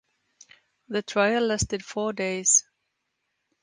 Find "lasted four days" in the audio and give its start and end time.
1.45-2.65